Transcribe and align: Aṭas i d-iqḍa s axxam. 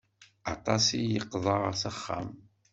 Aṭas 0.53 0.85
i 0.99 1.01
d-iqḍa 1.09 1.57
s 1.79 1.81
axxam. 1.89 2.29